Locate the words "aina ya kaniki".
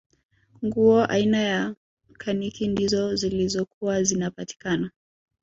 1.05-2.67